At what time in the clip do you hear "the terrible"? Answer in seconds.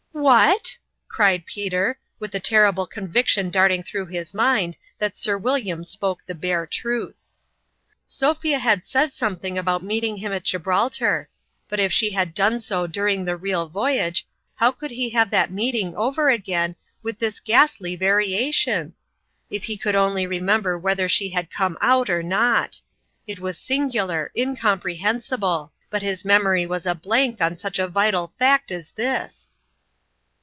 2.33-2.85